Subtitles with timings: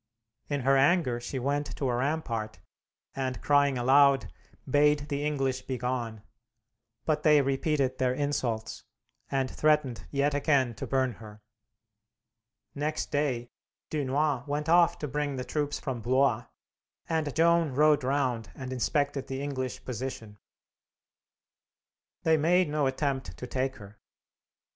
[0.49, 2.57] In her anger she went to a rampart,
[3.15, 4.33] and, crying aloud,
[4.67, 6.23] bade the English begone;
[7.05, 8.83] but they repeated their insults,
[9.29, 11.43] and threatened yet again to burn her.
[12.73, 13.51] Next day,
[13.91, 16.47] Dunois went off to bring the troops from Blois,
[17.07, 20.39] and Joan rode round and inspected the English position.
[22.23, 23.99] They made no attempt to take her.